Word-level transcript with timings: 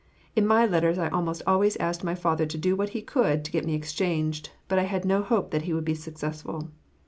In 0.35 0.47
my 0.47 0.65
letters 0.65 0.97
I 0.97 1.09
almost 1.09 1.43
always 1.45 1.75
asked 1.77 2.03
my 2.03 2.15
father 2.15 2.47
to 2.47 2.57
do 2.57 2.75
what 2.75 2.89
he 2.89 3.03
could 3.03 3.45
to 3.45 3.51
get 3.51 3.65
me 3.65 3.75
exchanged, 3.75 4.49
but 4.67 4.79
I 4.79 4.83
had 4.89 5.05
no 5.05 5.21
hope 5.21 5.51
that 5.51 5.61
he 5.61 5.73
would 5.73 5.85
be 5.85 5.93
successful. 5.93 6.71